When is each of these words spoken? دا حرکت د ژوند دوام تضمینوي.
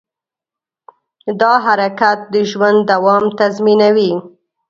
دا 1.41 1.51
حرکت 1.65 2.19
د 2.33 2.35
ژوند 2.51 2.79
دوام 2.91 3.23
تضمینوي. 3.39 4.13